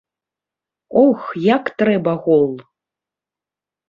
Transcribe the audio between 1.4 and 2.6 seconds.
як трэба гол!